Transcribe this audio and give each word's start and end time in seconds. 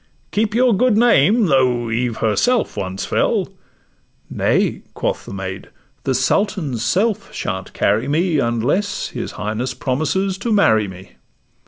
Keep 0.31 0.55
your 0.55 0.75
good 0.75 0.97
name; 0.97 1.45
though 1.45 1.91
Eve 1.91 2.17
herself 2.17 2.75
once 2.75 3.05
fell.' 3.05 3.49
'Nay,' 4.31 4.81
quoth 4.95 5.27
the 5.27 5.31
maid, 5.35 5.69
'the 6.05 6.15
Sultan's 6.15 6.83
self 6.83 7.31
shan't 7.31 7.71
carry 7.73 8.07
me, 8.07 8.39
Unless 8.39 9.09
his 9.09 9.33
highness 9.33 9.75
promises 9.75 10.39
to 10.39 10.51
marry 10.51 10.87
me. 10.87 11.11